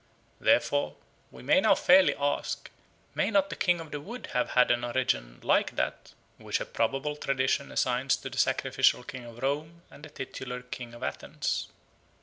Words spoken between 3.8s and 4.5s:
the Wood have